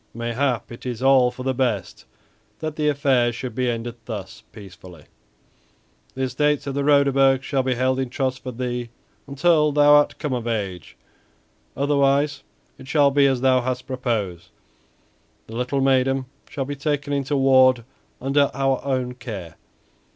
Mayhap 0.15 0.71
it 0.71 0.83
is 0.83 1.03
all 1.03 1.29
for 1.29 1.43
the 1.43 1.53
best 1.53 2.05
that 2.57 2.75
the 2.75 2.87
affair 2.89 3.31
should 3.31 3.53
be 3.53 3.69
ended 3.69 3.93
thus 4.05 4.41
peacefully. 4.51 5.05
The 6.15 6.23
estates 6.23 6.65
of 6.65 6.73
the 6.73 6.83
Roderburgs 6.83 7.45
shall 7.45 7.61
be 7.61 7.75
held 7.75 7.99
in 7.99 8.09
trust 8.09 8.41
for 8.41 8.51
thee 8.51 8.89
until 9.27 9.71
thou 9.71 9.93
art 9.93 10.17
come 10.17 10.33
of 10.33 10.47
age; 10.47 10.97
otherwise 11.77 12.41
it 12.79 12.87
shall 12.87 13.11
be 13.11 13.27
as 13.27 13.41
thou 13.41 13.61
hast 13.61 13.85
proposed, 13.85 14.49
the 15.45 15.55
little 15.55 15.81
maiden 15.81 16.25
shall 16.49 16.65
be 16.65 16.75
taken 16.75 17.13
into 17.13 17.37
ward 17.37 17.83
under 18.19 18.49
our 18.55 18.83
own 18.83 19.13
care. 19.13 19.53